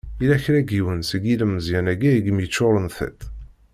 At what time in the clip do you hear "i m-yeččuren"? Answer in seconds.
2.29-2.87